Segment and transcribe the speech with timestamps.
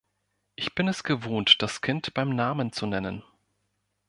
[0.55, 3.21] Ich bin es gewohnt, das Kind beim Namen zu nennen.